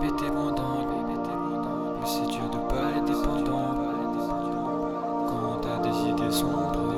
Bébé 0.00 0.12
t'es 0.16 0.30
bandant, 0.30 0.86
mais 1.08 2.06
c'est 2.06 2.26
dur 2.28 2.48
de 2.52 2.58
pas 2.68 2.90
être 2.96 3.04
dépendant. 3.04 3.74
Quand 5.26 5.60
t'as 5.60 5.78
des 5.82 6.10
idées 6.10 6.30
sombres, 6.30 6.94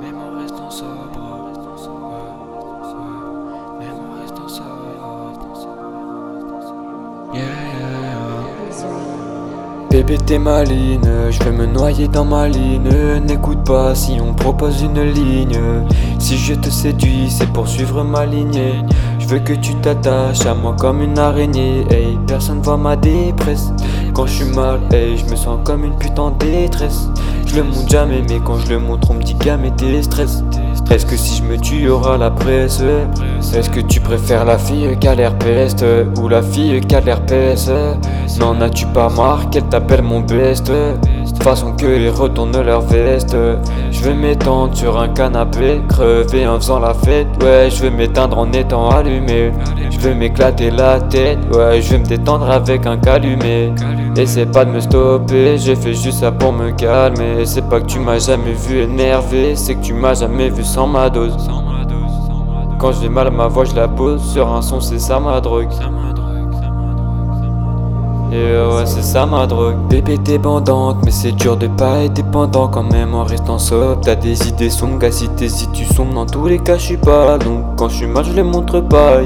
même 0.00 0.16
en 0.16 0.40
restant 0.40 0.70
sobre. 0.70 0.88
Même 3.78 3.98
en 4.00 4.20
restant 4.20 4.48
sobre. 4.48 4.78
Yeah, 7.32 7.42
yeah. 7.42 7.98
Bébé 9.90 10.18
t'es 10.18 10.38
maline, 10.38 11.30
je 11.30 11.42
vais 11.44 11.52
me 11.52 11.66
noyer 11.66 12.08
dans 12.08 12.24
ma 12.24 12.48
ligne 12.48 13.20
N'écoute 13.24 13.64
pas 13.64 13.94
si 13.94 14.18
on 14.20 14.34
propose 14.34 14.82
une 14.82 15.00
ligne 15.02 15.60
Si 16.18 16.36
je 16.36 16.54
te 16.54 16.68
séduis 16.68 17.30
c'est 17.30 17.50
pour 17.52 17.66
suivre 17.66 18.04
ma 18.04 18.26
lignée 18.26 18.82
veux 19.28 19.40
que 19.40 19.52
tu 19.52 19.74
t'attaches 19.74 20.46
à 20.46 20.54
moi 20.54 20.74
comme 20.78 21.02
une 21.02 21.18
araignée. 21.18 21.84
Hey, 21.90 22.18
personne 22.26 22.62
voit 22.62 22.78
ma 22.78 22.96
dépresse 22.96 23.72
Quand 24.14 24.26
je 24.26 24.32
suis 24.32 24.54
mal, 24.56 24.80
hey, 24.90 25.18
je 25.18 25.26
me 25.26 25.36
sens 25.36 25.60
comme 25.64 25.84
une 25.84 25.96
putain 25.98 26.30
détresse. 26.38 27.08
Je 27.46 27.56
le 27.56 27.64
montre 27.64 27.88
jamais 27.88 28.22
mais 28.28 28.40
quand 28.42 28.58
je 28.58 28.68
le 28.70 28.78
montre 28.78 29.10
on 29.10 29.14
me 29.14 29.22
dit 29.22 29.34
gamme 29.34 29.70
tes 29.76 30.02
Est-ce 30.90 31.04
que 31.04 31.16
si 31.16 31.36
je 31.36 31.42
me 31.42 31.58
tue 31.58 31.82
y'aura 31.82 32.16
la 32.16 32.30
presse? 32.30 32.82
Est-ce 33.54 33.68
que 33.68 33.80
tu 33.80 34.00
préfères 34.00 34.44
la 34.44 34.56
fille 34.56 34.96
qui 34.98 35.06
a 35.06 35.14
l'air 35.14 35.36
peste 35.36 35.84
Ou 36.18 36.28
la 36.28 36.40
fille 36.42 36.80
qui 36.80 36.94
a 36.94 37.00
l'air 37.00 37.20
peste? 37.26 37.70
N'en 38.40 38.60
as-tu 38.60 38.86
pas 38.86 39.08
marre 39.10 39.50
qu'elle 39.50 39.64
t'appelle 39.64 40.02
mon 40.02 40.20
best? 40.20 40.72
Façon 41.42 41.72
que 41.72 41.86
ils 41.86 42.08
retournent 42.08 42.60
leur 42.60 42.80
veste 42.80 43.36
Je 43.90 44.02
vais 44.02 44.14
m'étendre 44.14 44.76
sur 44.76 44.98
un 44.98 45.08
canapé 45.08 45.80
Crever 45.88 46.46
en 46.46 46.56
faisant 46.56 46.80
la 46.80 46.94
fête. 46.94 47.28
Ouais 47.42 47.68
je 47.70 47.82
vais 47.82 47.90
m'éteindre 47.90 48.38
en 48.38 48.52
étant 48.52 48.88
allumé. 48.90 49.52
Je 49.90 49.98
vais 50.00 50.14
m'éclater 50.14 50.70
la 50.70 51.00
tête. 51.00 51.38
Ouais 51.54 51.80
je 51.80 51.90
vais 51.92 51.98
me 51.98 52.06
détendre 52.06 52.50
avec 52.50 52.86
un 52.86 52.96
calumet. 52.96 53.72
Essaie 54.16 54.46
pas 54.46 54.64
de 54.64 54.72
me 54.72 54.80
stopper 54.80 55.58
J'ai 55.58 55.76
fait 55.76 55.94
juste 55.94 56.20
ça 56.20 56.32
pour 56.32 56.52
me 56.52 56.70
calmer. 56.72 57.44
C'est 57.44 57.68
pas 57.68 57.80
que 57.80 57.86
tu 57.86 58.00
m'as 58.00 58.18
jamais 58.18 58.52
vu 58.52 58.80
énervé 58.80 59.54
C'est 59.54 59.76
que 59.76 59.82
tu 59.82 59.92
m'as 59.92 60.14
jamais 60.14 60.48
vu 60.48 60.64
sans 60.64 60.77
ma 60.86 61.10
dose 61.10 61.36
Quand 62.78 62.92
j'ai 62.92 63.08
mal 63.08 63.26
à 63.26 63.30
ma 63.30 63.48
voix 63.48 63.64
je 63.64 63.74
la 63.74 63.88
pose 63.88 64.22
Sur 64.22 64.52
un 64.52 64.62
son 64.62 64.80
c'est 64.80 64.98
ça 64.98 65.18
ma 65.18 65.40
drogue 65.40 65.68
et 68.30 68.36
ouais, 68.36 68.84
c'est 68.84 69.02
ça 69.02 69.24
ma 69.24 69.46
drogue. 69.46 69.76
Bébé 69.88 70.18
t'es 70.18 70.36
bandante, 70.36 70.98
mais 71.02 71.10
c'est 71.10 71.32
dur 71.32 71.56
de 71.56 71.66
pas 71.66 72.00
être 72.00 72.12
dépendant 72.12 72.68
quand 72.68 72.82
même 72.82 73.14
en 73.14 73.24
restant 73.24 73.58
sobre. 73.58 74.00
T'as 74.02 74.16
des 74.16 74.48
idées 74.48 74.68
sombres, 74.68 74.98
gars, 74.98 75.10
si 75.10 75.30
t'es 75.30 75.48
si 75.48 75.66
tu 75.68 75.86
sombres, 75.86 76.12
dans 76.12 76.26
tous 76.26 76.46
les 76.46 76.58
cas, 76.58 76.76
je 76.76 76.82
suis 76.82 76.96
pas. 76.98 77.38
Donc 77.38 77.76
quand 77.76 77.88
je 77.88 77.96
suis 77.96 78.06
mal, 78.06 78.26
je 78.26 78.32
les 78.32 78.42
montre 78.42 78.80
pas. 78.80 79.20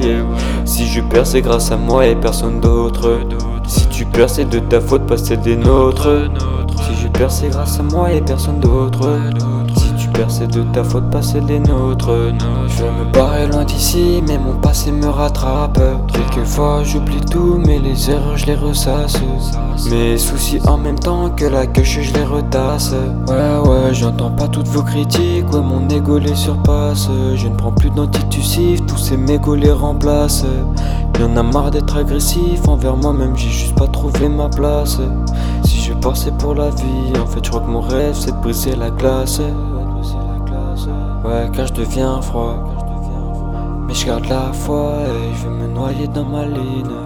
Si 0.64 0.86
je 0.86 1.00
perds, 1.00 1.26
c'est 1.26 1.42
grâce 1.42 1.72
à 1.72 1.76
moi 1.76 2.06
et 2.06 2.14
personne 2.14 2.60
d'autre. 2.60 3.18
Si 3.66 3.88
tu 3.88 4.04
perds, 4.04 4.30
c'est 4.30 4.48
de 4.48 4.60
ta 4.60 4.80
faute, 4.80 5.02
pas 5.02 5.16
celle 5.16 5.40
des 5.40 5.56
nôtres. 5.56 6.30
Si 6.76 7.02
je 7.02 7.08
perds, 7.08 7.32
c'est 7.32 7.48
grâce 7.48 7.80
à 7.80 7.82
moi 7.82 8.12
et 8.12 8.20
personne 8.20 8.60
d'autre. 8.60 9.08
C'est 10.28 10.46
de 10.46 10.62
ta 10.72 10.82
faute, 10.82 11.10
pas 11.10 11.20
celle 11.20 11.44
des 11.46 11.58
nôtres. 11.58 12.10
Je 12.68 12.84
me 12.84 13.12
barrer 13.12 13.46
loin 13.48 13.64
d'ici, 13.64 14.22
mais 14.26 14.38
mon 14.38 14.54
passé 14.54 14.90
me 14.90 15.06
rattrape. 15.06 15.78
Quelquefois, 16.12 16.82
j'oublie 16.84 17.20
tout, 17.20 17.58
mais 17.58 17.78
les 17.78 18.10
erreurs, 18.10 18.36
je 18.36 18.46
les 18.46 18.54
ressasse. 18.54 19.16
Mes 19.90 20.16
soucis 20.16 20.60
en 20.66 20.78
même 20.78 20.98
temps 20.98 21.28
que 21.30 21.44
la 21.44 21.66
queue, 21.66 21.82
je 21.82 22.14
les 22.14 22.24
retasse. 22.24 22.94
Ouais, 23.28 23.68
ouais, 23.68 23.92
j'entends 23.92 24.30
pas 24.30 24.48
toutes 24.48 24.68
vos 24.68 24.82
critiques, 24.82 25.52
ouais, 25.52 25.60
mon 25.60 25.86
ego 25.88 26.18
les 26.18 26.34
surpasse. 26.34 27.08
Je 27.34 27.48
ne 27.48 27.54
prends 27.54 27.72
plus 27.72 27.90
d'antitussifs, 27.90 28.84
tous 28.86 28.98
ces 28.98 29.16
mégots 29.16 29.56
les 29.56 29.72
remplacent. 29.72 30.46
Y'en 31.20 31.36
a 31.36 31.42
marre 31.42 31.70
d'être 31.70 31.96
agressif 31.96 32.66
envers 32.68 32.96
moi-même, 32.96 33.36
j'ai 33.36 33.50
juste 33.50 33.76
pas 33.76 33.86
trouvé 33.86 34.28
ma 34.28 34.48
place. 34.48 34.98
Si 35.64 35.80
je 35.80 35.92
pensais 35.92 36.32
pour 36.32 36.54
la 36.54 36.70
vie, 36.70 37.12
en 37.22 37.26
fait, 37.26 37.44
je 37.44 37.50
crois 37.50 37.62
que 37.62 37.70
mon 37.70 37.80
rêve 37.80 38.14
c'est 38.14 38.32
de 38.32 38.40
briser 38.40 38.74
la 38.76 38.90
glace. 38.90 39.40
Ouais, 41.24 41.48
car 41.52 41.66
je 41.66 41.74
deviens 41.74 42.20
froid. 42.20 42.56
Mais 43.86 43.94
je 43.94 44.06
garde 44.06 44.26
la 44.26 44.52
foi 44.52 44.94
et 45.06 45.34
je 45.34 45.48
vais 45.48 45.54
me 45.54 45.68
noyer 45.68 46.08
dans 46.08 46.24
ma 46.24 46.44
ligne. 46.44 46.96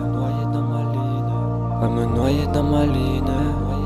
Ouais, 1.81 1.89
me 1.89 2.07
noyer 2.17 2.47
dans 2.55 2.63
ma 2.63 2.87
ligne. 2.87 3.86